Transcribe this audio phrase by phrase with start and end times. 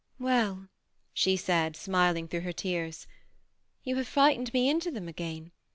[0.29, 0.67] "Well,"
[1.13, 3.05] she said, smiling through her tears,"
[3.83, 5.51] you have frightened me into them again.